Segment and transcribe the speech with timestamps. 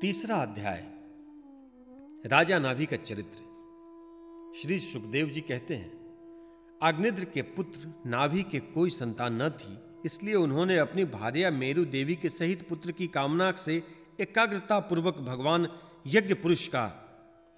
[0.00, 0.82] तीसरा अध्याय,
[2.24, 3.44] राजा नाभि का चरित्र।
[4.52, 5.92] श्री सुखदेव जी कहते हैं
[6.80, 12.16] अग्निद्र के पुत्र नाभि के कोई संतान न थी, इसलिए उन्होंने अपनी भार्या मेरु देवी
[12.16, 13.82] के सहित पुत्र की कामना से
[14.20, 15.68] एकाग्रता पूर्वक भगवान
[16.06, 16.84] यज्ञ पुरुष का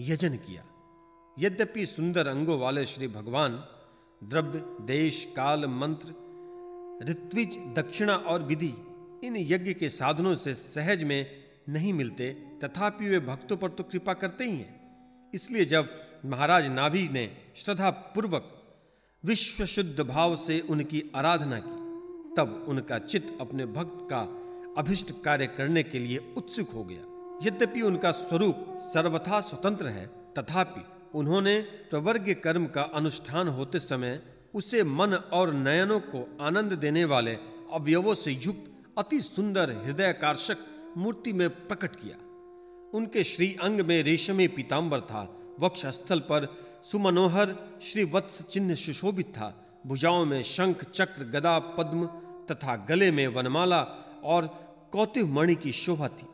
[0.00, 0.64] यजन किया।
[1.36, 3.62] यद्यपि सुंदर अंगों वाले श्री भगवान
[4.22, 6.14] द्रव्य, देश, काल, मंत्र,
[7.10, 8.74] ऋत्विज, दक्षिणा और विधि
[9.24, 12.30] इन यज्ञ के साधनों से सहज में नहीं मिलते,
[12.64, 15.88] तथापि वे भक्तों पर तो कृपा करते ही हैं। इसलिए जब
[16.24, 18.50] महाराज नाभि ने श्रद्धा पूर्वक
[19.24, 21.82] विश्व शुद्ध भाव से उनकी आराधना की,
[22.36, 24.20] तब उनका चित्त अपने भक्त का
[24.78, 30.06] अभिष्ट कार्य करने के लिए उत्सुक हो गया। यद्यपि उनका स्वरूप सर्वथा स्वतंत्र है,
[30.38, 31.58] तथापि उन्होंने
[31.90, 34.20] प्रवर्ग कर्म का अनुष्ठान होते समय
[34.54, 37.34] उसे मन और नयनों को आनंद देने वाले
[37.72, 40.56] अवयवों से युक्त अति सुंदर हृदयकार्षक
[40.96, 42.16] मूर्ति में प्रकट किया।
[42.94, 46.56] उनके श्री अंग में रेशमी पीतांबर था। वक्ष स्थल पर
[46.92, 52.06] सुमनोहर श्री वत्स चिन्ह सुशोभित था। भुजाओं में शंख, चक्र, गदा, पद्म
[52.50, 53.80] तथा गले में वनमाला
[54.24, 54.46] और
[54.92, 56.26] कौतिह मणि की शोभा थी।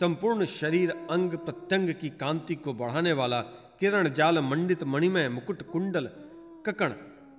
[0.00, 3.40] संपूर्ण शरीर अंग प्रत्यंग की कांति को बढ़ाने वाला
[3.80, 6.10] किरण जाल मंडित मणिमय मुकुट कुंडल,
[6.66, 6.88] ककण,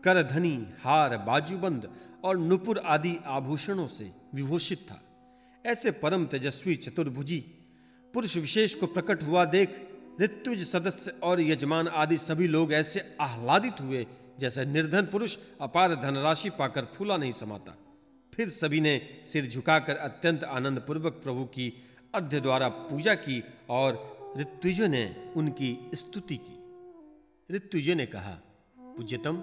[0.03, 1.89] करधनी, हार, बाजूबंद
[2.23, 5.02] और नुपुर आदि आभूषणों से विभूषित था।
[5.66, 7.45] ऐसे परम तेजस्वी चतुर्भुजी,
[8.13, 9.89] पुरुष विशेष को प्रकट हुआ देख,
[10.22, 14.07] ऋत्विज सदस्य और यजमान आदि सभी लोग ऐसे आह्लादित हुए,
[14.39, 17.77] जैसे निर्धन पुरुष अपार धनराशि पाकर फूला नहीं समाता।
[18.33, 21.73] फिर सभी ने सिर झुकाकर अत्यंत आनंद पूर्वक प्रभु की
[22.16, 26.59] अर्ध्य द्वारा पूजा की और ऋत्विजय ने उनकी स्तुति की।
[27.55, 28.38] ऋत्विजय ने कहा,
[28.79, 29.35] पूज्यतम,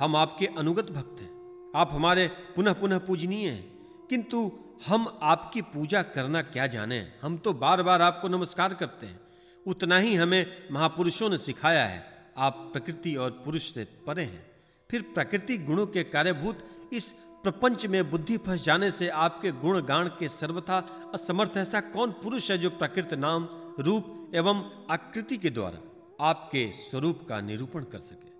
[0.00, 1.32] हम आपके अनुगत भक्त हैं।
[1.76, 3.72] आप हमारे पुनः पुनः पूजनीय हैं।
[4.10, 4.52] किंतु
[4.86, 7.12] हम आपकी पूजा करना क्या जाने?
[7.22, 9.20] हम तो बार बार आपको नमस्कार करते हैं।
[9.66, 12.04] उतना ही हमें महापुरुषों ने सिखाया है।
[12.38, 14.50] आप प्रकृति और पुरुष से परे हैं।
[14.90, 20.08] फिर प्रकृति गुणों के कार्यभूत इस प्रपंच में बुद्धि फंस जाने से आपके गुण गाण
[20.08, 23.48] के सर्वथा असमर्थ ऐसा कौन पुरुष है जो प्रकृति नाम,
[23.80, 25.78] रूप एवं आकृति के द्वारा
[26.20, 28.32] आपके स्वरूप का निरूपण कर सके?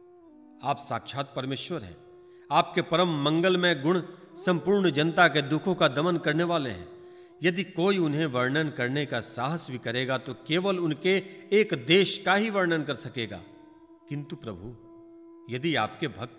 [0.68, 2.11] आप साक्षात परमेश्वर हैं।
[2.50, 4.00] आपके परम मंगलमय गुण
[4.36, 6.88] संपूर्ण जनता के दुखों का दमन करने वाले हैं।
[7.42, 11.16] यदि कोई उन्हें वर्णन करने का साहस भी करेगा तो केवल उनके
[11.52, 13.42] एक देश का ही वर्णन कर सकेगा।
[14.08, 16.38] किंतु प्रभु, यदि आपके भक्त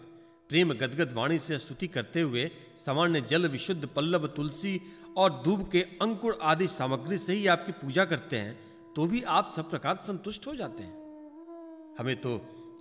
[0.50, 2.50] प्रेम गदगद वाणी से स्तुति करते हुए
[2.86, 4.81] सामान्य जल, विशुद्ध पल्लव, तुलसी
[5.18, 8.59] और दूब के अंकुर आदि सामग्री से ही आपकी पूजा करते हैं
[8.96, 12.38] तो भी आप सब प्रकार संतुष्ट हो जाते हैं। हमें तो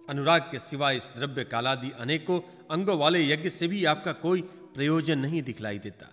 [0.08, 2.40] अनुराग के सिवा इस द्रव्य कालादि अनेकों
[2.70, 4.42] अंगों वाले यज्ञ से भी आपका कोई
[4.74, 6.06] प्रयोजन नहीं दिखलाई देता।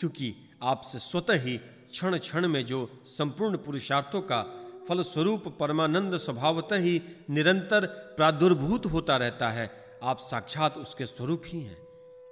[0.00, 4.42] क्योंकि आपसे स्वतः ही क्षण क्षण में जो संपूर्ण पुरुषार्थों का
[4.88, 11.78] फलस्वरूप परमानंद स्वभावतः ही निरंतर प्रादुर्भूत होता रहता है, आप साक्षात उसके स्वरूप ही हैं।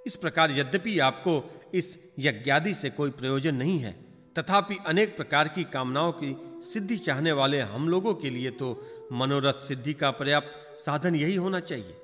[0.06, 4.05] इस प्रकार यद्यपि आपको इस यज्ञादि से कोई प्रयोजन नहीं है
[4.38, 8.68] तथापि अनेक प्रकार की कामनाओं की सिद्धि चाहने वाले हम लोगों के लिए तो
[9.12, 11.94] मनोरथ सिद्धि का पर्याप्त साधन यही होना चाहिए।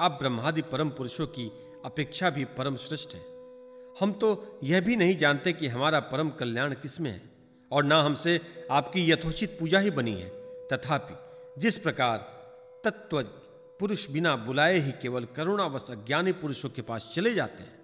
[0.00, 1.50] आप ब्रह्मादि परम पुरुषों की
[1.84, 3.20] अपेक्षा भी परम श्रेष्ठ है।
[4.00, 7.22] हम तो यह भी नहीं जानते कि हमारा परम कल्याण किसमें है,
[7.70, 8.40] और ना हमसे
[8.70, 10.28] आपकी यथोचित पूजा ही बनी है।
[10.68, 11.14] तथापि
[11.60, 12.18] जिस प्रकार
[12.84, 13.22] तत्व
[13.80, 17.78] पुरुष बिना बुलाए ही केवल करुणावश अज्ञानी पुरुषों के पास चले जाते हैं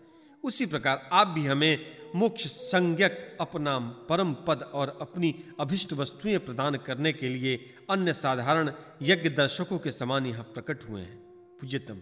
[0.46, 6.76] उसी प्रकार आप भी हमें मोक्ष संज्ञक अपना परम पद और अपनी अभिष्ट वस्तुएँ प्रदान
[6.76, 7.56] करने के लिए
[7.90, 11.16] अन्य साधारण यज्ञ दर्शकों के समान यहाँ प्रकट हुए हैं।
[11.60, 12.00] पूज्यतम,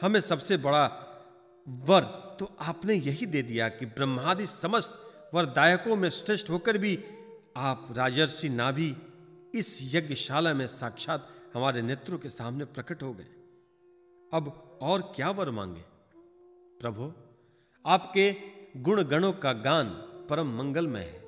[0.00, 0.84] हमें सबसे बड़ा
[1.66, 2.02] वर
[2.40, 4.90] तो आपने यही दे दिया कि ब्रह्मादि समस्त
[5.34, 6.98] वरदायकों में श्रेष्ठ होकर भी
[7.56, 8.94] आप राजर्षि नाभि
[9.54, 13.28] इस यज्ञशाला में साक्षात हमारे नेत्रों के सामने प्रकट हो गए।
[14.32, 15.84] अब और क्या वर मांगे?
[16.80, 17.12] प्रभु
[17.88, 18.34] आपके
[18.76, 19.88] गुण गणों का गान
[20.30, 21.22] परम मंगलमय है,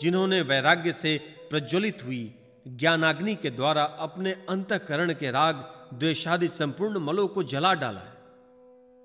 [0.00, 1.18] जिन्होंने वैराग्य से
[1.50, 2.34] प्रज्वलित हुई
[2.68, 5.54] ज्ञानाग्नि के द्वारा अपने अंतकरण के राग
[5.94, 8.12] द्वेषादि संपूर्ण मलों को जला डाला है।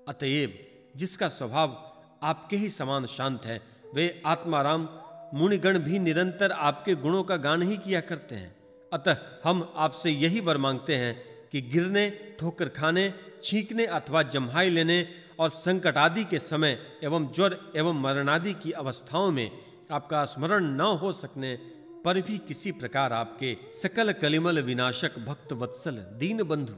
[0.08, 0.58] अतएव
[0.96, 1.76] जिसका स्वभाव
[2.22, 3.60] आपके ही समान शांत है,
[3.94, 4.88] वे आत्माराम,
[5.34, 8.54] मुनिगण भी निरंतर आपके गुणों का गान ही किया करते हैं।
[8.92, 11.14] अतः हम आपसे यही वर मांगते हैं
[11.52, 12.10] कि गिरने,
[12.40, 13.12] ठोकर खाने,
[13.42, 15.08] छींकने अथवा जम्हाई लेने
[15.40, 19.50] और संकट आदि के समय एवं ज्वर एवं मरणादि की अवस्थाओं में
[19.90, 21.56] आपका स्मरण न हो सकने
[22.04, 26.74] पर भी किसी प्रकार आपके सकल कलिमल विनाशक भक्त वत्सल दीन बंधु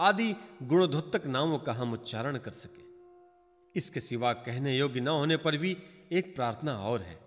[0.00, 0.32] आदि
[0.62, 2.84] गुणधोत्तक नामों का हम उच्चारण कर सके।
[3.76, 5.76] इसके सिवा कहने योग्य न होने पर भी
[6.12, 7.20] एक प्रार्थना और है।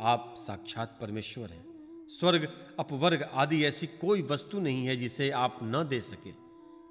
[0.00, 1.64] आप साक्षात परमेश्वर हैं।
[2.10, 2.48] स्वर्ग,
[2.78, 6.30] अपवर्ग आदि ऐसी कोई वस्तु नहीं है जिसे आप न दे सके।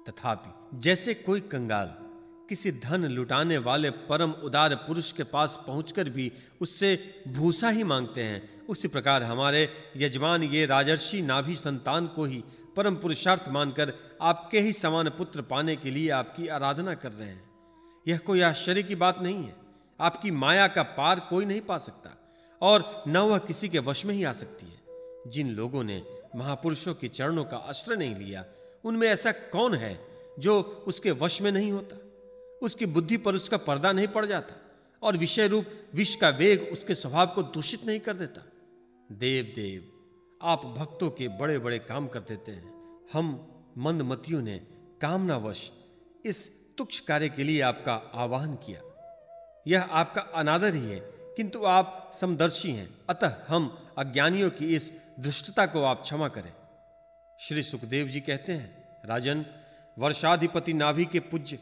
[0.08, 2.05] तथापि जैसे कोई कंगाल
[2.48, 8.22] किसी धन लुटाने वाले परम उदार पुरुष के पास पहुंचकर भी उससे भूसा ही मांगते
[8.22, 12.44] हैं। उसी प्रकार हमारे यजमान ये राजर्षि नाभि संतान को ही
[12.76, 17.50] परम पुरुषार्थ मानकर आपके ही समान पुत्र पाने के लिए आपकी आराधना कर रहे हैं।
[18.08, 19.56] यह कोई आश्चर्य की बात नहीं है।
[20.00, 22.10] आपकी माया का पार कोई नहीं पा सकता
[22.62, 24.80] और न वह किसी के वश में ही आ सकती है।
[25.30, 26.02] जिन लोगों ने
[26.36, 28.44] महापुरुषों के चरणों का आश्रय नहीं लिया,
[28.84, 30.00] उनमें ऐसा कौन है
[30.38, 32.05] जो उसके वश में नहीं होता?
[32.62, 34.54] उसकी बुद्धि पर उसका पर्दा नहीं पड़ जाता
[35.02, 38.42] और विषय रूप विष का वेग उसके स्वभाव को दूषित नहीं कर देता।
[39.12, 39.92] देव देव,
[40.42, 42.74] आप भक्तों के बड़े बड़े काम कर देते हैं।
[43.12, 44.58] हम मंदमतियों ने
[45.00, 45.70] कामनावश
[46.24, 48.80] इस तुक्ष कार्य के लिए आपका आह्वान किया।
[49.66, 51.00] यह आपका अनादर ही है,
[51.36, 56.52] किंतु आप समदर्शी हैं। अतः हम अज्ञानियों की इस दुष्टता को आप क्षमा करें।
[57.40, 59.46] श्री सुखदेव जी कहते हैं, राजन,
[59.98, 61.58] वर्षाधिपति नाभि के पूज्य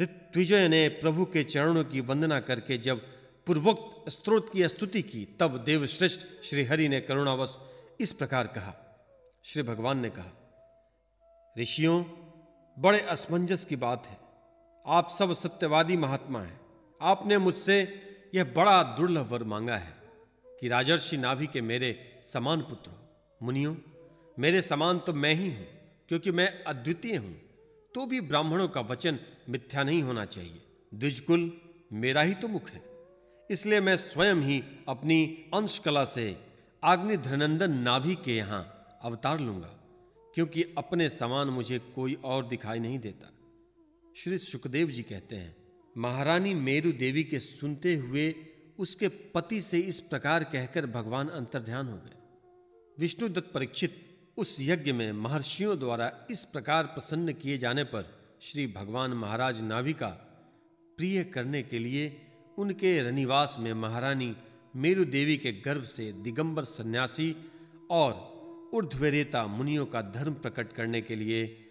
[0.00, 3.00] ऋत्विजय ने प्रभु के चरणों की वंदना करके जब
[3.46, 7.58] पूर्वोक्त स्त्रोत की स्तुति की, तब देवश्रेष्ठ श्रीहरि ने करुणावश
[8.00, 8.74] इस प्रकार कहा।
[9.44, 10.32] श्री भगवान ने कहा,
[11.58, 12.02] ऋषियों,
[12.76, 14.18] बड़े असमंजस की बात है।
[14.86, 16.60] आप सब सत्यवादी महात्मा हैं।
[17.00, 17.78] आपने मुझसे
[18.34, 19.94] यह बड़ा दुर्लभ वर मांगा है
[20.60, 22.98] कि राजर्षि नाभि के मेरे समान पुत्र हो।
[23.42, 23.74] मुनियों,
[24.38, 25.66] मेरे समान तो मैं ही हूँ,
[26.08, 27.34] क्योंकि मैं अद्वितीय हूँ।
[27.94, 29.18] तो भी ब्राह्मणों का वचन
[29.48, 30.60] मिथ्या नहीं होना चाहिए।
[30.92, 31.50] द्विजकुल,
[31.92, 32.82] मेरा ही तो मुख है।
[33.50, 35.24] इसलिए मैं स्वयं ही अपनी
[35.54, 36.36] अंश कला से
[36.82, 38.62] धनंदन नाभि के यहाँ
[39.02, 39.70] अवतार लूँगा,
[40.34, 43.30] क्योंकि अपने समान मुझे कोई और दिखाई नहीं देता।
[44.16, 45.54] श्री सुखदेव जी कहते हैं,
[45.96, 48.34] महारानी मेरु देवी के सुनते हुए
[48.78, 52.16] उसके पति से इस प्रकार कहकर भगवान अंतर्ध्यान हो गए।
[52.98, 53.94] विष्णुदत्त परीक्षित
[54.38, 60.08] उस यज्ञ में महर्षियों द्वारा इस प्रकार प्रसन्न किए जाने पर श्री भगवान महाराज नाविका
[60.96, 62.20] प्रिय करने के लिए
[62.58, 64.36] उनके रनिवास में महारानी
[64.76, 67.36] मेरु देवी के गर्भ से दिगंबर सन्यासी
[67.90, 68.12] और
[68.74, 71.70] ऊर्ध्वरेता मुनियों का धर्म प्रकट करने के लिए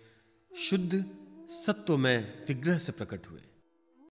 [0.58, 1.06] शुद्ध
[1.50, 3.42] सत्व में विग्रह से प्रकट हुए।